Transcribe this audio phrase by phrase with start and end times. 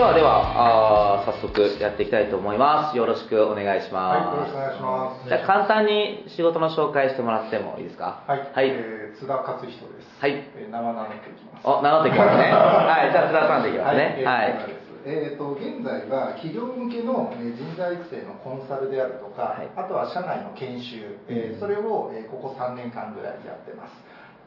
[0.00, 2.96] はい、ではでは、あー早速やっていきたいと思います。
[2.96, 4.16] よろしくお願いします。
[4.16, 5.28] はい、よろしくお願いします。
[5.28, 8.24] じゃあ簡単に仕事の紹介してもらってもいいですか？
[8.26, 8.68] はい、はい。
[8.70, 10.08] えー津田勝人です。
[10.22, 11.66] はいえー、名は名乗っていきます。
[11.66, 12.48] お、名乗っていきますね。
[12.48, 14.14] はい、じゃあ津田さんでいきますね。
[14.18, 14.52] えーはい。
[14.60, 23.92] そうですえー、と現在は企業向けのえー人材育成のコンサルであるとか、はいあとは社内の研修、えーそれを、えーここ3年間ぐらいやってます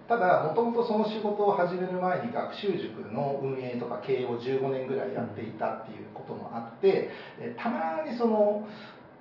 [0.07, 8.67] ただもともとその仕事を始める前に学習塾の運営とか経営を15年ぐらいやっていたっていうこともあって、えーたまにその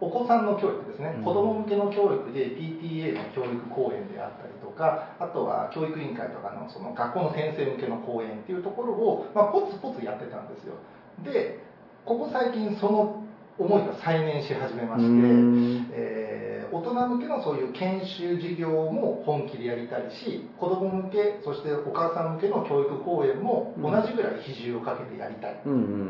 [0.02, 1.22] お子さんの教育ですね、うん。
[1.22, 10.74] 子ども向けの教育で PTA の教育講演であったりとかあとは教育委員会とかのその学校の先生向けの講演っていうところを、まあ、ポツポツやってたんですよ。
[11.22, 11.62] で
[12.04, 13.21] ここ最近その
[13.64, 15.86] 思いが再燃し始めまして、ん。
[15.92, 25.52] えー大人向けのそういう研修事業も本気でやりたいし子ども向けそしてお母さん向けの教育講演も同じぐらい比重をかけてやりたい。
[25.52, 25.54] っ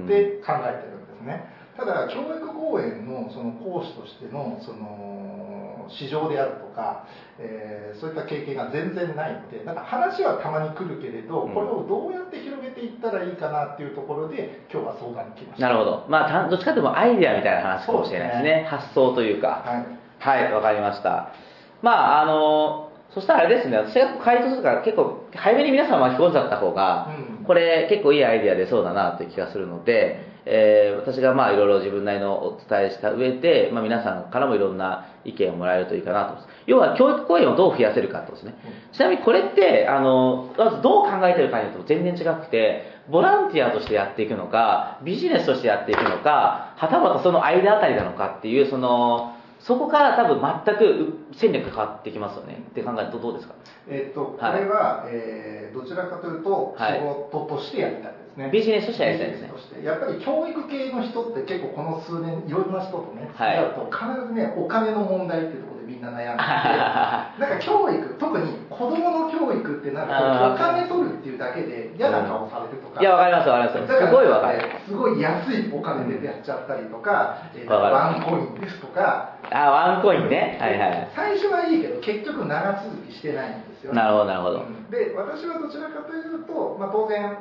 [0.06, 1.50] て考えてるんですね。
[1.76, 7.06] ただ教育講演のその講師としてのその市場であるとか、
[7.38, 11.54] えーそういった経験が全然ないのでなんか話はたまに来るけれど、うん。
[11.54, 12.51] これをどうやって広
[12.82, 16.06] げていったらいいかなっていうところで今日は相談に来ましたなるほど。
[16.08, 18.66] まあた、どっちかというとアイデアみたいな話かもしれないですね。
[18.68, 19.62] 発想というか。
[19.64, 21.34] はいはい、わかりました。
[21.82, 36.52] まあ、あの、そしたらあれですね、私が回答するから結構早めに皆さん巻き込んじゃった方が、うんこれ結構いいアイデア出そうだなという気がするので、えー私がまあいろいろ自分なりのお伝えした上で、まあ、皆さんからもいろんな意見をもらえるといいかなと思います。
[36.66, 38.54] 要は教育講演をどう増やせるかとですね。
[38.92, 49.31] ちなみにこれって、あの、まずどう考えてるかによっても全然違くて、ボランティアとしてやっていくのか、ビジネスとしてやっていくのか、はたまたその間あたりなのかっていう、その、
[49.62, 52.62] そこから多分全く戦略が変わってきますよね。
[52.70, 53.54] って考えるとどうですか？
[53.88, 54.60] えっとこはい。
[54.60, 59.50] れは、えーどちらかというとはい仕事としてやりたいですね、ビジネスとしてやりたいですね。
[59.84, 66.48] やっぱり教育系の人って結構この数年いろんな人とね付きうと必ずねお金の問題っていうところでみんな悩んでて。
[67.42, 74.06] なんか教育特に子供の教育ってなるとお金取るっていうだけで嫌な顔されるとか、いや、わかりますわかります。
[74.06, 74.60] すごいわかる。
[74.86, 79.30] すごい安いお金でやっちゃったりとか、えーワンコインですとか。
[79.50, 80.58] あ、ワンコインね。
[80.60, 81.08] はいはい。
[81.14, 83.92] 最初はいいけど結局長続きしてないんですよ。
[83.92, 84.58] ねなるほどなるほど。
[84.60, 84.90] うん。
[84.90, 87.36] で私はどちらかというと、まあ、当然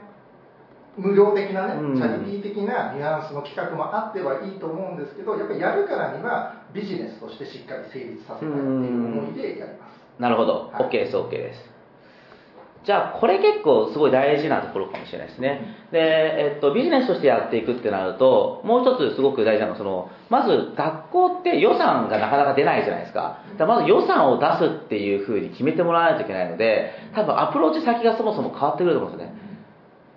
[0.98, 1.96] 無料的なね、うん。
[1.96, 10.70] チャリティー的なニュアンスの企画もあってはいいと思うんですけどやっぱりやるからにはビジネスとしてしっかり成立させたいっていう思いでやりますなるほど。
[10.72, 11.72] はい OK です、OK です。
[12.84, 15.62] じゃあ、これ結構すごい大事なところかもしれないですね。
[15.92, 23.38] で、えっと、ビジネスとしてやっていくってなると、もう一つすごく大事なのは、その、まず学校って予算がなかなか出ないじゃないですか。
[23.58, 29.38] だまず予算を出すっていうふうに決めてもらわないといけないので、多分アプローチ先がそもそも変わってくると思うんですよね。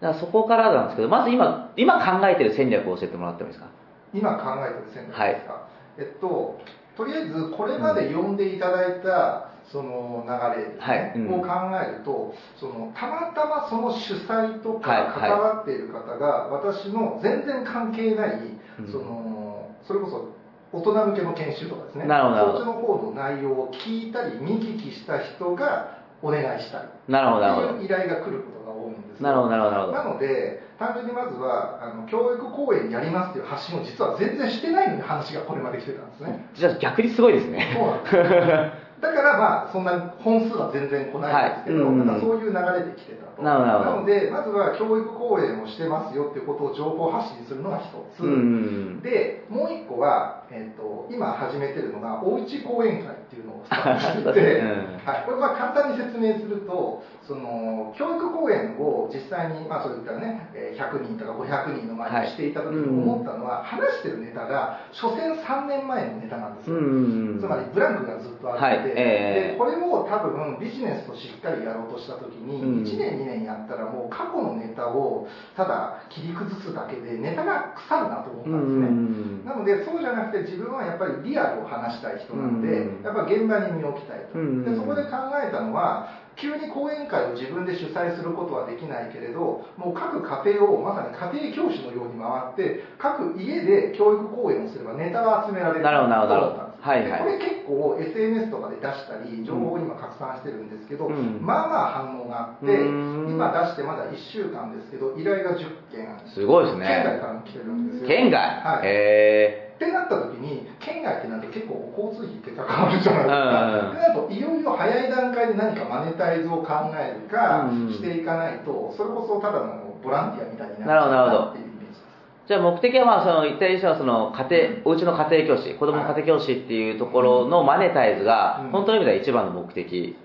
[0.00, 3.70] だからそこからなんですけど、まず今、今考えてる戦略を教えてもらってもいいですか？
[4.14, 5.66] 今考えてる戦略ですか、
[5.98, 6.58] えっと
[6.96, 11.12] とりあえずこれまで読んでいただいたその流れはい。
[11.16, 11.34] うん。
[11.34, 11.48] を考
[11.82, 14.80] えるとそのたまたまその主催とはい。
[14.80, 18.92] か関わっている方が私の全然関係ない、うん。
[18.92, 20.34] そのそれこそ
[20.72, 22.06] 大人向けの研修とかですね。
[22.06, 27.40] なるほそっちの方の内容を聞いたり見聞きした人がお願いしたいなるほ
[27.76, 29.92] ど、依頼が来ることが多いんですなるほど。
[29.92, 36.46] なので単純にまずはあの教育講演やりますっていう発信を実は全然してないのに話がこれまで来てたんですね。
[36.54, 37.72] じゃあ逆にすごいですね。
[37.74, 38.16] そうなんです。
[38.16, 41.94] よだからまあそんな本数は全然来ないんですけど、はい。
[41.94, 42.06] うん。
[42.06, 43.42] なんかそういう流れで来てたと。
[43.42, 43.66] なるほど。
[43.66, 49.00] なるほどのでまずは教育講演をしてますよっていうことを情報発信するのが一つ、うん。
[49.02, 54.62] でもう一個は、えー、と今始めてるのがおうち講演会っていうのをスタートしてて、
[55.02, 67.38] はい、これまあ簡単に説明するとその教育講演を実際に、まあ、そういったねえー100人とか500人の前にしていた時に思ったのは、話してるネタが所詮3年前のネタなんですよ、うん。
[67.40, 68.92] つまりブランクがずっとあって、はい。
[68.94, 72.84] えーでこれを多分ビジネスとしっかりやろうとした時に、うん。
[72.84, 79.44] 1年2年やったらもう過去のネタをただ切り崩すだけでネタが腐るなと思ったうんですね、ん。
[79.44, 83.02] なのでそうじゃなくて自分はやっぱりリアルを話したい人なので、うん。
[83.02, 84.64] やっぱ現場に身を置きたいと、うん。
[84.64, 96.34] でそこで考えたのは急に講演会を自分で主催することはできないけれどもう各家庭をまさに家庭教師のように回って各家で教育講演をすればネタが集められるなるほどなるほど。
[96.34, 97.12] と思ったんですはいはい。
[97.12, 101.38] でこれ結構 SNS とかで出したり情報を今拡散してるんですけど、うん。
[101.40, 103.30] まあまあ反応があってうん。
[103.30, 105.62] 今出してまだ1週間ですけど依頼が10
[105.94, 106.18] 件。
[106.34, 106.86] すごいですね。
[106.86, 108.08] 県外からも来てるんですよ。
[108.08, 108.42] 県外？
[108.42, 108.88] はい。
[108.90, 114.28] へってなった時に県外ってなんて結構交通費って関わるじゃないですか、うん。
[114.28, 117.92] といよいよ早い段階で何かマネタイズを考えるかうん。
[117.92, 122.04] していかないとそれこそただのボランティアみたいになるほどなるほどっていうイメージです。
[122.46, 128.70] じゃあ目的はまあその言った以上はその家庭、おうちの家庭教師、子供の家庭教師っていうところのマネタイズがうん。
[128.70, 130.16] 本当の意味では一番の目的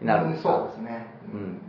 [0.00, 1.06] になるんですか、そうですね。
[1.32, 1.60] うん。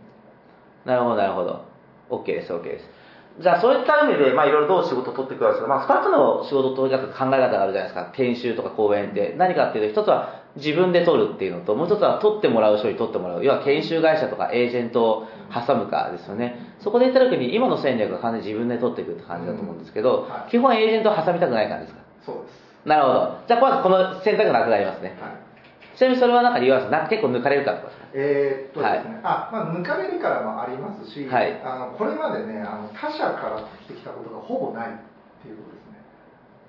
[0.85, 1.61] なるほど、なるほど。
[2.09, 2.94] OK です、OK です。
[3.37, 8.09] じゃあ、そういった意味で、まあ、いろいろどう仕事を取っていくかですけど、まあ、二つの仕事を取り方、考え方があるじゃないですか。
[8.13, 9.35] 研修とか講演って。
[9.37, 13.43] 何かっていうと、一つは自分で取るっていうのと、もう一つは取ってもらう人に取ってもらう。
[13.43, 16.59] 要は研修会社とかエージェントを挟むかですよね。
[16.79, 22.01] そこで言った時に、今の戦略は完全に自分で取っていくって感じだと思うんですけど、うんはい基本エージェントを挟みたくない感じですか？
[22.25, 22.65] そうです。
[22.87, 23.37] なるほど。
[23.47, 25.17] じゃあ、まずこの選択がなくなりますね。
[25.19, 25.31] はい。
[25.95, 34.91] ちなみにそれはなんか理由はな結構抜かれるからとかえーっとですね、あ、まあ、抜かれるからもありますし、はいあのこれまでねあの、他者から取ってきたことがほぼないっ
[35.41, 35.99] ていうことですね。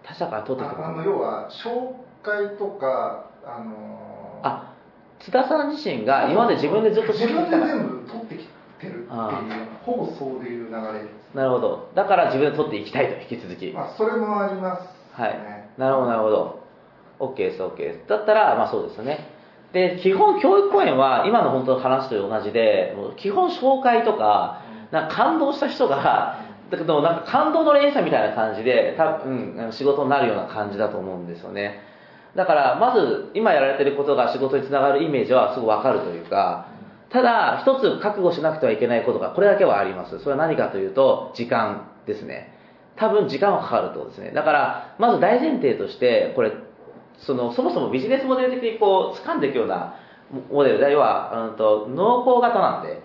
[0.02, 4.74] 他者から取ってくるああの要は、紹介とか、あのあ、
[5.20, 9.42] 津田さん自身が今まで自分でずっと自分で全部取ってきてるっていうあ
[9.84, 11.36] ほぼそういう流れです。
[11.36, 11.90] なるほど。
[11.94, 13.70] だから自分で取っていきたいと、引き続き。
[13.72, 14.88] まあ、それもありますね。
[15.12, 15.38] はい。
[15.78, 16.65] なるほど、なるほど。
[17.18, 18.08] OK です、OK です。
[18.08, 19.28] だったら、まあそうですね。
[19.72, 31.80] で、基本教育講演は今の本当の話と同じで、もう基本紹介とか、なんか感動した人が、だけどなんか感動の連鎖みたいな感じで、多分、うん仕事になるような感じだと思うんですよね。
[32.34, 36.66] だから、まず、今やられてることが仕事につながるイメージはすぐわかるというか、
[37.08, 40.18] ただ、一つ覚悟しなくてはいけないことが、これだけはあります。
[40.18, 42.52] それは何かというと、時間ですね。
[42.96, 44.32] 多分時間はかかるってことですね。
[44.32, 46.52] だから、まず大前提として、これ、
[47.18, 49.94] その、そもそもビジネスモデル的にこう、掴んでいくような
[50.50, 53.00] モデルで、要は、うんと、濃厚型なんで、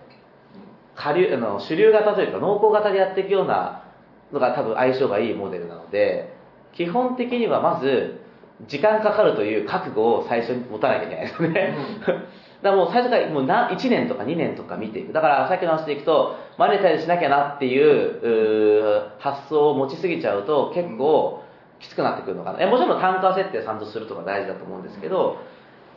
[0.95, 3.83] 下流、あの、主流型というか、濃厚型でやっていくような
[4.31, 6.33] のが多分相性がいいモデルなので、
[6.73, 8.21] 基本的にはまず、
[8.67, 11.75] 時間かかるという覚悟を最初に持たなきゃいけないですよね。
[12.61, 15.13] だからもう最初からもうな1年とか2年とか見ていく。
[15.13, 21.41] だからさっきの話でいくと、マネタイズしなきゃなっていう発想を持ちすぎちゃうと結構
[21.81, 22.67] きつくなってくるのかな。
[22.67, 25.37] もちろん単価設定ちゃんとするとか大事だと思うんですけど、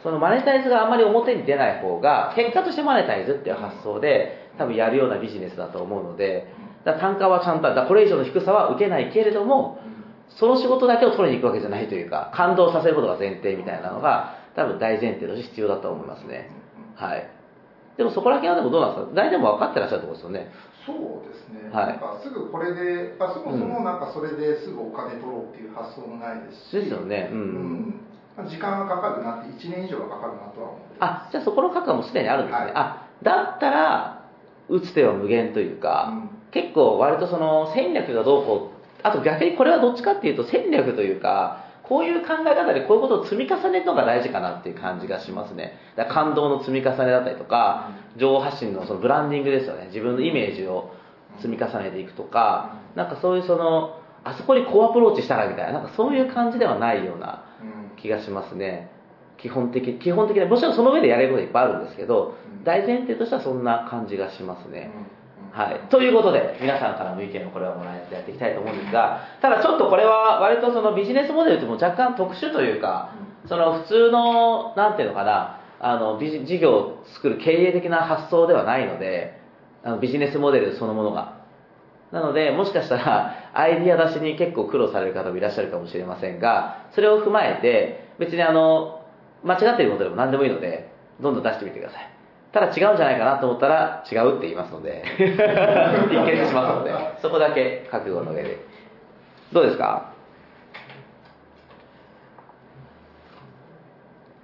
[0.02, 6.46] そのマネタイズがあんまり表に出ない方が、結果としてマネタイズっていう発想で多分やるようなビジネスだと思うので、
[6.84, 9.78] だ単価はちゃんと、だこれ以上の低さは受けないけれども、
[10.28, 16.50] その仕事だけを取りに行くわけじゃないというか、感動させることが前提みたいなのが、多分大前提として必要だと思いますね。
[16.96, 17.28] はい。
[17.96, 19.14] でもそこら辺はでもどうなんですか？
[19.14, 20.50] 大体も分かってらっしゃるところですよね。
[20.86, 21.86] そうですね、はい。
[21.88, 27.31] なんかすぐこれで、あそもそもなんかそれですぐお金取ろうっていう発想もないですし、ですよね。
[27.32, 27.34] う。
[27.34, 27.42] うん。
[27.88, 28.00] ん
[28.36, 32.64] まあ時間がかかるなって、1年以上はかかるなとは思ってあ、じゃあそこの覚悟もすでにあるんですね。
[32.64, 32.72] はい。
[32.75, 34.25] あ、だったら、
[34.69, 36.12] 打つ手は無限というか、
[36.50, 45.78] 結構割とその戦略がどうこう、あと逆にこれはどっちかっていうと戦略というか、こういう考え方でこういうことを積み重ねるのが大事かなっていう感じがしますね。
[45.96, 49.86] だから感動の積み重ねだったりとか、情報発信のそのブランディングですよね。
[49.86, 50.92] 自分のイメージを
[51.36, 57.64] 積み重ねていくとか、なんかそういうその、あそこにこうアプローチしたらみたいな、なんかそういう感じではないようなう
[57.94, 58.90] ん気がしますね。
[59.36, 64.90] 基本的、基本的に、もちろんその上でやれることいっぱいあるんですけど、うん大前提としてはそんな感じがしますね。
[64.96, 65.23] うん
[65.54, 65.88] はい。
[65.88, 73.14] ということで、皆さんからの意見をこれはもらえてやっていきたいと思うんですが、ただちょっとこれは割とそのビジネスモデルとも若干特殊というか、
[73.46, 79.38] その普通の、なんていうのかな、あの、ビジ事業を作る経営的な発想ではないので、
[79.84, 81.44] あのビジネスモデルそのものが。
[82.10, 89.02] なので、もしかしたら、 アイディア出しに結構苦労される方もいらっしゃるかもしれませんが、それを踏まえて、別にあの、
[89.44, 90.88] 間違っていることでも何でもいいので、
[91.20, 92.13] どんどん出してみてください。
[92.55, 95.37] ただ違うんじゃないかなと思ったら、違うって言いますので、一見
[96.49, 98.58] しますので、そこだけ覚悟の上で。
[99.53, 100.13] どうですか？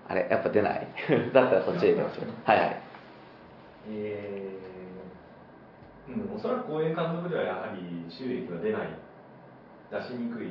[0.08, 0.88] あれ、やっぱ出ない？
[1.32, 2.24] だったらそっちでいきましょう。
[2.44, 2.76] はいはい。
[3.90, 8.88] えーうん、おそらく講演監督ではやはり収益は出ない、
[9.92, 10.48] 出しにくい、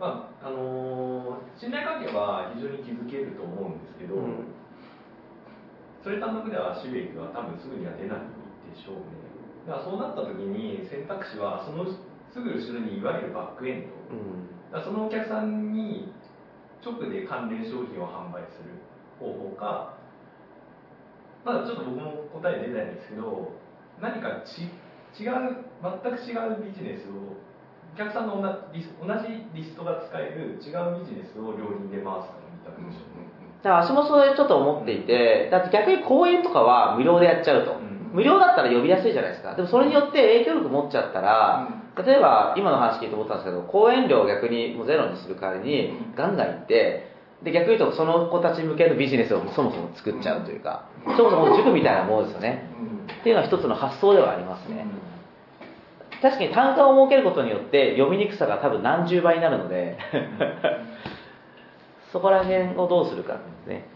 [0.00, 4.43] まああのー信頼関係は非常に築けると思うんですけど、うん
[6.04, 8.28] それ単独では収益は多分すぐには出ない
[8.68, 9.24] でしょうね。
[9.64, 14.44] だからそうなった時に選択肢はそのすぐ後ろにいわゆるバックエンド、うん
[14.84, 16.12] そのお客さんに
[16.84, 18.82] 直で関連商品を販売する
[19.22, 19.94] 方法か、
[21.44, 23.54] まだちょっと僕も答え出ないんですけど、
[24.02, 24.66] 何かち
[25.22, 27.38] 違う、全く違うビジネスを、
[27.94, 33.30] お客さんの同じリストが使える違うビジネスを両輪で回すかの二択でしょうね。
[33.64, 37.72] だから私もそれちょっと思っていて、だって逆に講演とかは無料でやっちゃうと。
[37.72, 39.56] うん無料だったら呼びやすいじゃないですか。
[39.56, 41.68] でもそれによって影響力持っちゃったら、
[41.98, 47.10] 例えば今の話聞いて思ったんですけど、講演料を逆にもうゼロにする代わりにガンガン行って、
[47.42, 52.70] で逆に言うとその子たち向けのビジネスをそもそも作っちゃうというか、そもそも塾みたいなものですよね。
[53.20, 54.86] っていうのは一つの発想ではありますね。
[56.22, 59.98] 確かに単価を設けることによって読みにくさが多分何十倍になるので
[62.14, 63.90] そこら辺をどうするかですね。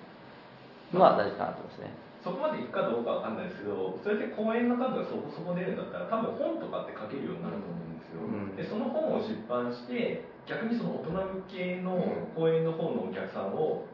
[0.90, 1.94] まあ大事かなと思いますね。
[2.18, 8.58] そこまでいくかどうかわかんないですけどそれで講演の数がそこそこ出るんだったら多分本とかって書けるようになると思うんですよ、うん。
[8.58, 11.94] でその本を出版して逆にその大人向けの
[12.34, 13.86] 講演の方のお客さんを、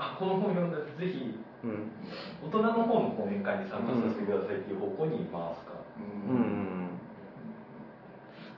[0.00, 1.92] あこの本読んだらぜひうん。
[2.40, 6.32] 大人の方の講演会に参加させてくださいっていう方向に回すか、うん。
[6.32, 6.40] うん。
[6.40, 6.72] うん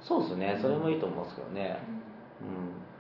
[0.07, 0.59] そうですね。
[0.63, 1.83] それもいいと思うんですけどね。
[2.39, 2.94] うん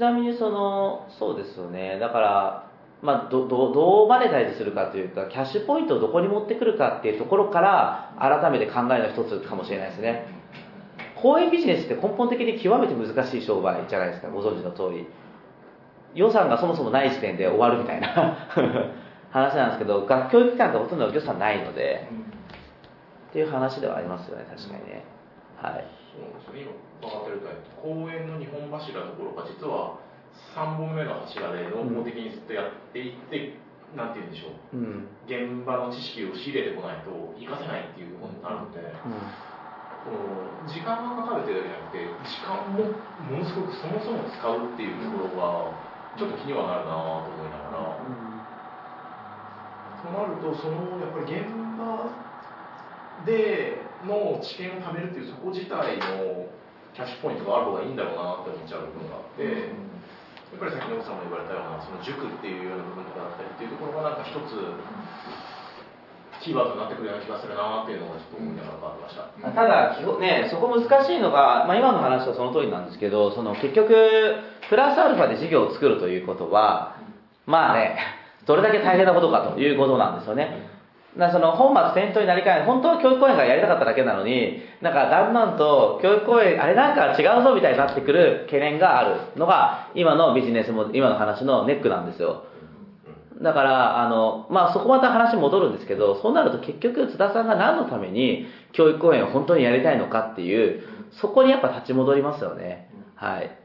[0.00, 1.98] ちなみにそのそうですよね。
[1.98, 2.70] だから
[3.02, 10.26] まあ、どどどうマネタイズするかというかキャッシュポイントをどこに持ってくるかっていうところから改めて考えの一つかもしれないですね。
[11.16, 14.28] 公園ビジネスって根本的に極めて難しい商売じゃないですか。
[14.28, 15.06] ご存知の通り。
[16.14, 18.48] 予算がそもそもない時点で終わるみたいな
[19.30, 22.08] 話なんですけど学教育機関ってほとんど予算ないので
[23.28, 25.04] っていう話ではありますよね確かにね。
[25.60, 27.48] はいそうですね今分かってると
[27.80, 29.98] 公園の2本柱のところが実は
[30.54, 33.58] 3本目の柱で濃厚的にずっとやっていって、
[33.94, 34.78] なんて言うんでしょう。
[34.78, 38.82] うん現場の知識を仕入れてこないと活かせないっていうことになるので、
[40.02, 42.98] この時間がかかるってだけじゃなくて時間も
[43.30, 45.70] ものすごくそもそも使うっていうところが
[46.18, 48.02] ちょっと気にはなるなと思いながら、
[50.02, 51.46] となるとそのやっぱり現
[51.78, 52.10] 場
[53.22, 56.46] での知見を貯めるっていうそこ自体の
[56.94, 64.58] キャッシュポイントがある方がいいんだろうなって思っちゃう部分があって、やっぱりさっきの奥さんも言われたようなその塾っていうような部分とかだったりっていうところがなんか一つ
[66.42, 69.28] キーワードになってくるような気がするなっていうのをちょっと思いながら変わってました。
[69.52, 73.94] ただ基本ね、そこ難しいのが、まあ、今の話はその通りなんですけどその結局
[74.68, 76.96] プラスアルファで事業を作るということは
[77.46, 77.96] まあね
[78.46, 80.79] どれだけ大変なことかということなんですよね
[81.16, 92.44] だからその本末転倒になりかね本当は教育講演がやりたかっただけなのになんかだんだんと教育講演あれなんか違うぞみたいになってくる懸念があるのが今のビジネスも今の話のネックなんですよ
[93.42, 100.82] だから、あの、まあ、そこまた話戻るんですけど、そうなると結局津田さんが何のために教育講演を本当にやりたいのかっていう、
[101.22, 102.90] そこにやっぱ立ち戻りますよね。
[103.14, 103.56] はい。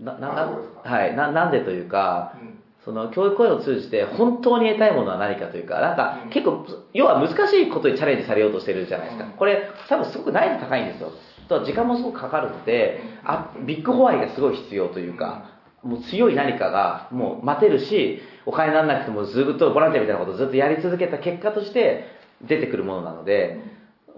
[0.00, 1.14] な、な、はい。
[1.14, 9.30] な、なんでというか、うんその教育講演を通じて本当に得たいものは何かというか、なんかうん結構、要は難しいことにチャレンジされようとしてるじゃないですかうん。
[9.32, 11.12] これ、多分すごく難易度高いんですよ。
[11.48, 22.04] と時間もすごくかかるので、あ、ビッグホワイがすごい必要というか、もう強い何かがもう待てるし、お金にならなくてもずっとボランティアみたいなことをずっとやり続けた結果として
[22.42, 23.60] 出てくるものなので、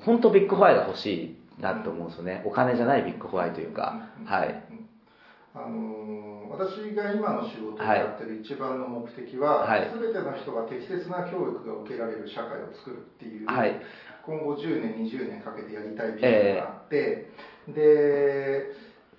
[0.05, 2.43] 本当ビッグホワイが欲しいなと思うんですよね。
[2.45, 4.63] お金じゃないビッグホワイというか、はい。
[5.55, 9.89] あのー私が今の仕事をやってる一番の目的は、はい。
[9.95, 13.81] 全ての人が適切な教育が受けられる社会を作るっていう、はい。
[14.27, 17.31] 今後10年20年かけてやりたいビジョンがあって、
[17.69, 18.67] で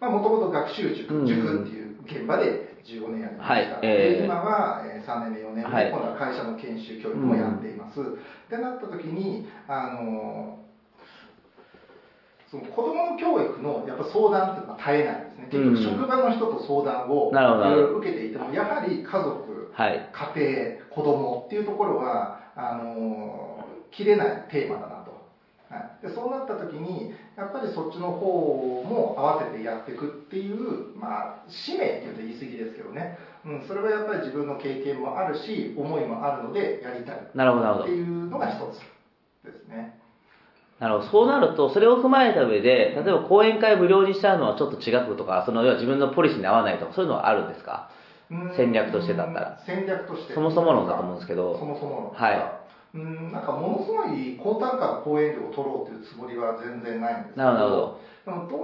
[0.02, 1.26] もともと学習塾、うん。
[1.26, 3.80] 塾っていう現場で15年やりました、はい。
[3.82, 5.90] えーで今はえー3年目4年目、はい。
[5.90, 8.04] 今度は会社の研修教育もやっています、っ
[8.50, 10.62] てなった時にあのー
[12.52, 20.10] その子供の教育のやっぱ相談っていうのは絶えないんですね結局職場の人と相談をいろいろ受けていてもやはり家族はい。
[20.12, 25.26] 家庭子供っていうところはあの切れないテーマだなと、
[25.70, 37.32] はい、でそうなった時にやっぱりそっちの方も合わせてやっていくっていうまあ使命っていうと言い過ぎですけどね、うん、それはやっぱり自分の経験もあるし思いもあるのでやりたいって。
[37.92, 38.80] いうのが一つ
[39.46, 40.01] ですね
[40.82, 41.10] なるほど。
[41.10, 47.88] そうなると、それを踏まえた上で、例えば講演会無料にしちゃうのはちょっと違うとか、その要は自分のポリシーに合わないとか、そういうのはあるんですか？
[48.32, 48.54] うん。
[48.58, 49.60] 戦略としてだったら。
[49.66, 50.34] 戦略として。
[50.34, 51.58] そもそも論だと思うんですけど。
[51.58, 52.62] そもそも論はい。
[52.94, 58.61] うんなんかものすごい高単価の講演料を取ろうというつもりは全然ないんですけなるほどでもど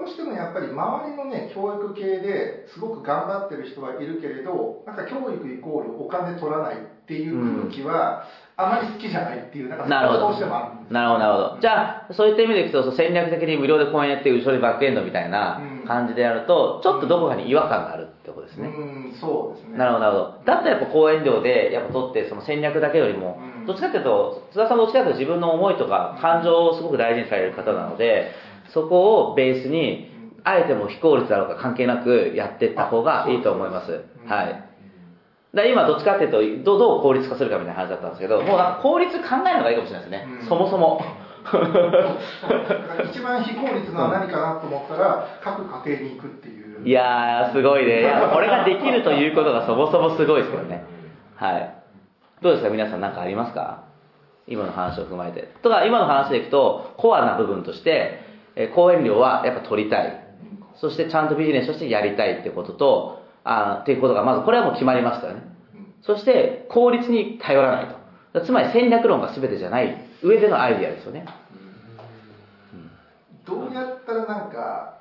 [0.47, 8.23] やっぱり周りのね教育系ですごく頑張ってる人はいるけれどなんか教育イコールお金取らないっていう空気は
[8.55, 11.61] あまり好きじゃないっていうなんかなるほどどうしてもあるんですなるほど、なるほど。
[11.61, 18.67] じゃあ、そういった意味でいくと、戦略的に無料で講演やって、後ろにバックエンドみたいなうん感じでやると、ちょっとどこかに違和感があるってことですね。
[18.67, 18.71] う
[19.11, 20.23] んそうですねなるほど、なるほど。
[20.45, 28.31] だったらやっぱ講演料で、やっぱ取って、その戦略だけよりもう、んどっちかっていうと、津田さんどっちかというと自分の思いとか感情をすごく大事にされる方なので、
[28.73, 30.16] そこをベースに、
[30.47, 33.91] あえても非効率だろうか関係なくやっていった方がいいと思います。
[34.23, 34.63] うんはい。
[35.53, 40.27] だ今どっちかっていうとどう、どう効率化するかみたいな話だったんですけど、もうなんか効率考えるのがいいかもしれないですね。
[40.41, 41.01] うんそもそも。
[43.09, 48.03] 一番非効率なのは何かなと思ったら各家庭に行くっていういやー、すごいね。
[48.33, 50.83] これができるということがそもそもすごいですよね。
[51.35, 51.73] はい。
[52.41, 52.69] どうですか？
[52.69, 53.83] 皆さん何かありますか？
[54.47, 55.49] 今の話を踏まえて。
[55.63, 58.19] とか、今の話でいくと、コアな部分として、
[58.55, 60.26] えー講演料はやっぱ取りたい。
[60.79, 65.41] そしてちゃんとビジネスとしてやりたいってことと、あーっていうことが、まずこれはもう決まりましたよね。
[66.01, 67.87] そして、効率に頼らない
[68.33, 68.41] と。
[68.41, 70.07] つまり戦略論が全てじゃない。
[70.21, 71.25] 上でのアイディアですよね。
[73.45, 74.97] どうやったらなんか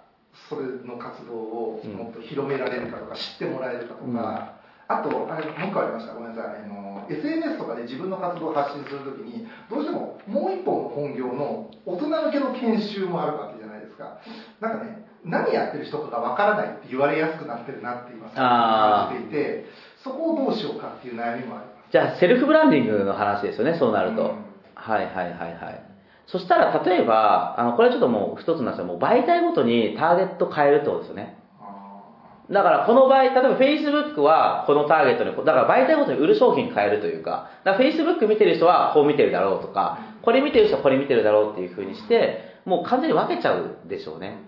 [0.49, 4.56] それの活動をもっと広められるかとか、知ってもらえるかとか、
[4.88, 6.14] あとあれもう一個ありました。
[6.14, 6.62] ごめんなさい。
[6.64, 14.18] あの SNS とかで自分の活動を発信するときにどうしてももう一本の本業の大人向けの研修もあるわけじゃないですか。
[14.61, 19.66] なんかね何やってる人とかわからないって言われやすくなってるなって今感じていて
[20.02, 24.23] そこをどうしようかっていう悩みもありますじゃあ、セルフブランディングの話ですよね、そうなると。
[24.23, 25.83] うんはいはいはいはい。
[26.26, 28.85] そしたら、例えば、あの、これちょっともう一つなんですよ。
[28.85, 31.38] もう媒体ごとにターゲット変えるってことですよね。
[31.61, 32.02] あ
[32.50, 44.38] だからこの場合、例えば Facebook はこのターゲットに、だから媒体ごとに売る商品変えるというか、だから Facebook 見てる人はこう見てるだろうとか、これ見てる人はこれ見てるだろうっていう風にして、もう完全に分けちゃうでしょうね。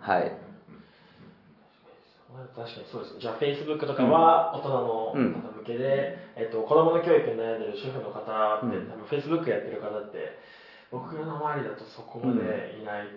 [0.00, 0.32] はい。
[2.54, 8.88] 確かにそうですじゃあ Facebook とかは大人の方うん向けで、えっと、子供の教育に悩んでる主婦の方って、うん。
[8.88, 10.38] 多分 Facebook やってる方って
[10.90, 13.10] 僕の周りだとそこまでいない、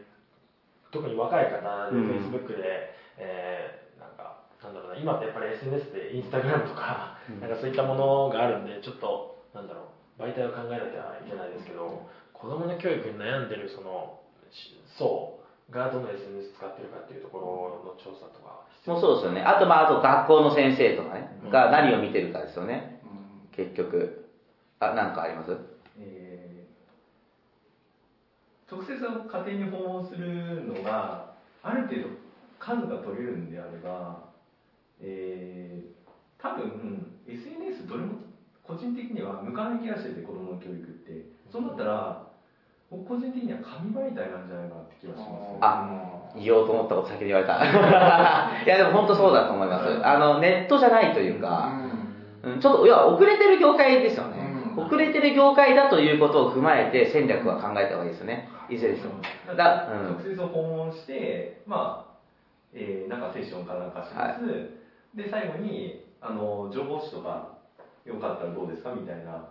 [0.91, 2.09] 特に若い方でうん。
[2.09, 7.39] Facebook で、えーなんかなんだろうな今ってやっぱり SNS で Instagram とか、うん。
[7.39, 9.87] なんかそういったものがあるんでちょっとなんだろ
[10.17, 14.19] う媒体を考えなきゃいけないですけど子供の教育に悩んでるその
[14.51, 19.41] し層がどの SNS 使ってるかっていうところの調査とかもうそうですよね。
[19.41, 23.00] あと、まあ、あと学校の先生とかね、うんが何を見てるかですよね。
[23.05, 24.25] ーうん結局。
[24.79, 25.55] あ、なんかあります？
[26.00, 32.08] えー直接家庭に訪問するのがある程度
[32.60, 34.29] 数が取れるんであれば、
[35.02, 35.93] えー
[36.41, 38.15] 多分 SNS どれも
[38.63, 42.28] 個人的には向かない気がしてて子供の教育ってそうなったら
[42.93, 47.58] 僕個人的には紙媒体なんじゃないかなって気がしますあ言おうと思ったこと先に言われた。
[48.65, 50.01] いや、でも本当そうだと思います。
[50.03, 51.71] あの、ネットじゃないというか、
[52.43, 54.38] うんちょっと、いや、遅れてる業界ですよね。
[54.47, 58.49] うん遅れてる業界だということを踏まえて戦略は考えた方がいいですよね。
[58.69, 59.21] いずれにしても。
[59.45, 62.13] だだ直接訪問して、まあ、
[62.73, 64.41] えーなんかセッションかなんかします、
[65.15, 67.49] で、最後に、あの、情報誌とか、
[68.03, 69.45] よかったらどうですかみたいな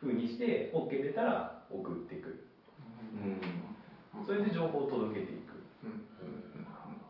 [0.00, 2.49] 風にして、OK 出たら送っていく。
[4.14, 4.22] うん。
[4.24, 5.58] それで情報を届けていく。
[5.82, 5.98] うん。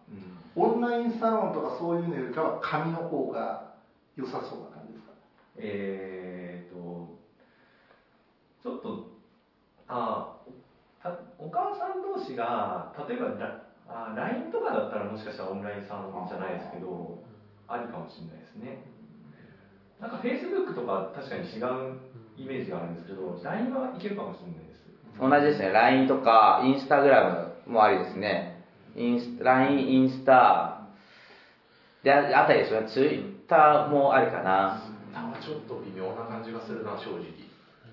[0.08, 0.36] うん。
[0.54, 3.58] オンラインサロンとかそういうのよりかは紙の方が
[4.16, 5.12] 良さそうな感じですか
[5.56, 7.08] えーと、
[8.62, 8.96] ちょっと、
[9.86, 10.22] あ
[11.02, 12.00] たお母さん。
[12.00, 13.50] 同士が、例えばラ
[13.86, 17.16] あ LINE とかだったらもしかしたらオンラインサロンじゃないですけど、
[17.66, 18.76] ありかもしれないですね。
[19.98, 20.10] なん。
[20.10, 21.56] か Facebook とか確かに違
[21.88, 21.94] う
[22.36, 22.92] イメージがあるん。
[22.92, 24.69] ですけど、LINE はいけるかもしれない。
[25.20, 25.70] 同じですね。
[25.70, 28.64] LINE とか、インスタグラムもありですね。
[28.96, 30.80] インス LINE、インスタ、
[32.02, 32.88] で、ああたりですよね。
[32.88, 34.82] ツイッターもありかな。
[35.12, 37.20] なんかちょっと微妙な感じがするな正直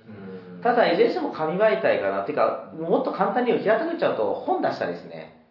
[0.07, 2.21] うんただ、いずれにしても紙媒体かな。
[2.21, 5.45] っていうか、もっと簡単に言う平たく言っちゃうと、本出したりですね。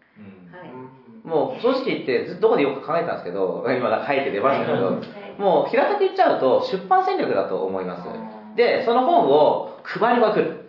[1.25, 8.09] うもう、正直言って、ずっとどこでよく考えたんですけど、今書いて出ましたけど、はいもう平たく言っちゃうと、出版戦略だと思います。
[8.55, 10.66] で、その本を配りまくる。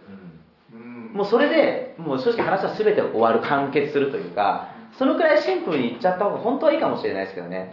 [1.13, 4.69] もうそれでもう正直話は全て終わる完結するというか
[4.99, 7.71] そのくらいシンプルにいっちゃった方が本当はいいかもしれないですけどね、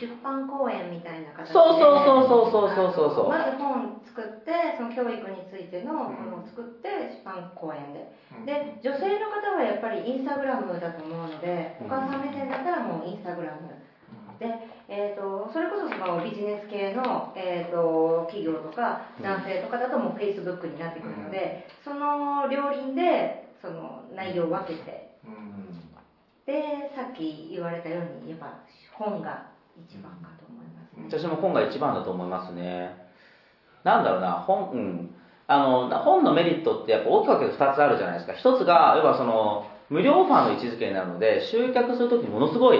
[0.00, 8.08] 出版公演みたいな形でそうそうそうそうそうそうそうまず本作ってその教育についての本を作って出版公演で、
[8.46, 13.68] で女性の方はやっぱりインスタグラムだと思うので、お母さん目線だったらもうインスタグラム。
[14.38, 25.10] でえー、とそれこそそのビジネス系の、えー、と企業とか男性とかだともうフェイスブックになってくるのでその両輪でその内容を分けて
[26.46, 28.60] でさっき言われたようにやっぱ
[28.92, 31.18] 本が一番かと思いますね。
[31.18, 33.06] 私も本が一番だと思いますね。
[33.84, 35.14] なんだろうな、本、うん。
[35.46, 38.32] あの、な本のメリットってやっぱ大きく分けて二つあるじゃないですか。
[38.32, 42.78] 一つが、要はその、無料オファーの位置づけになるので、集客するときにものすごい、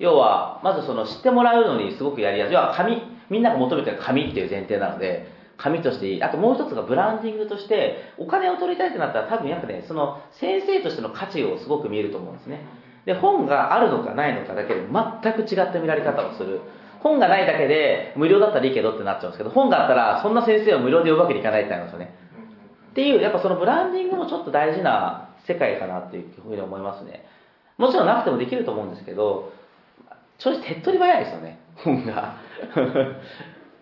[0.00, 2.54] 要は、まずその知ってもらうのにすごくやりやすい。
[2.54, 6.22] 要は紙、みんなが求めてる紙っていう前提なので、紙としていい。
[6.22, 12.64] あともう一つがブランディングとして、お金を取りたいってなったら多分やっぱね、その先生としての価値をすごく見えると思うんですね。
[13.04, 16.62] で、本があるのかないのかだけで全く違った見られ方をする。
[17.00, 22.14] 本がないだけで無料だったらいいけどってなっちゃうんですけど、本があったらそんな先生を無料で呼ぶわけにいかないってなりますよね。
[22.90, 27.26] っていう、やっぱそのブランディングもちょっと大事な世界かなっていうふうに思いますね。
[27.78, 29.52] もちろんなくてもできると思うんですけど、
[30.40, 32.34] 正直手っ取り早いですよね、本が。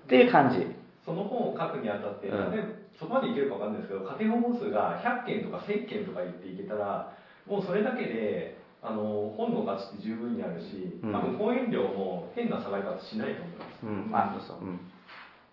[0.05, 0.67] っていう感じ。
[1.05, 7.15] その本を書くにあたって、うんそこまでいけるかわかんないですけど家庭訪問数が100件とか1000件とか言っていけたら
[7.47, 14.67] もうそれだけであの本の価値って十分にあるし多分講演料も変な下がり方しないと思います、うん、あ、そうそう。
[14.67, 14.81] うん。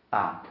[0.09, 0.41] あ、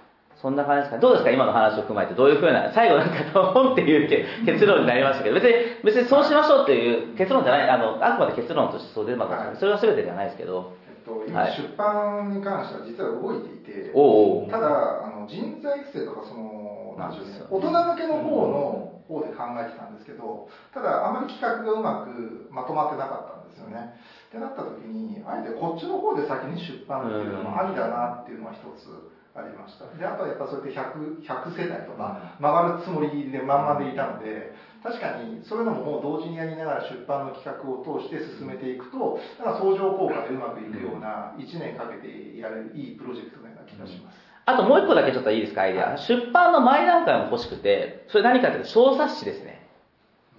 [0.45, 1.01] そんな感じですか？
[1.01, 1.31] どうですか？
[1.33, 11.57] 今の話を踏まえて、どういうふうな、最後なんか、本っていうけ結論になりましたけど、別に、別にそうしましょうっていう結論じゃない、あの、あくまで結論としてそう出ますかそれは全てではないですけど、えっと、今、はい。
[11.57, 14.51] 出版に関しては実は動いていて、おうおう。
[14.51, 17.41] ただあの人材育成とかそのなんでしょうね。
[17.49, 23.97] 大人向けの方の方で考えてたんですけどただあまり企画がうまくまとまってなかったんですよね。
[24.29, 28.89] ってなった時にあえてこっちの方で先に出版っていうのもありだなっていうのは一つ
[29.35, 45.97] ありましたであとはやっぱそれで 100, 100世代とか回るつもりで満々でいたので確かにそういうのももう同時にやりながら出版の企画を通して進めていくとなんか相乗効果でうまくいくような1年かけてやれるいいプロジェクトのような気がしますあともう一個だけちょっといいですか、アイデア。
[45.97, 49.67] 出版の前段階も欲しくて、それ何かっていうと小冊子ですね。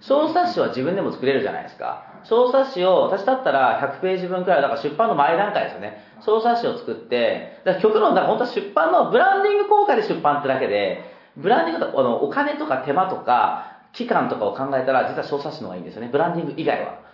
[0.00, 2.15] 小冊子は自分でも作れるじゃないですか。
[2.28, 6.02] 小冊子を、私だったら100ページ分くらい、だから出版の前段階ですよね。
[6.20, 11.04] 小冊子を作って、だから極論、だから本当は出版のブランディング効果で出版ってだけで、
[11.36, 16.08] ブランディングとあのお金とか手間とか、期間とかを考えたら、実は小冊子の方がいいんですよね。
[16.10, 17.06] ブランディング以外は。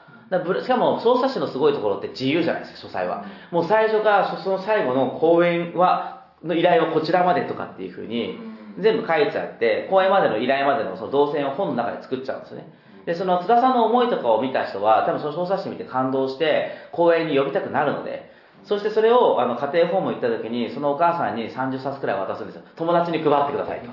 [0.63, 3.27] しかも小冊子のすごいところって自由じゃないですか、書斎は。
[3.51, 8.39] もう最初からその最後の講演は、の依頼はこちらまでとかっていうふうに、
[8.79, 12.73] 全部書いちゃって、講演までの依頼までのその動線を本の中で作っちゃうんですよね。
[13.07, 18.31] で、その津田さんの思いとかを見た人は、多分その小冊子見て感動して、講演に呼びたくなるので、
[18.65, 22.63] そしてそれをあの家庭訪問行った時に、そのお母さんに30冊くらい渡すんですよ。
[22.77, 23.89] 友達に配ってくださいと。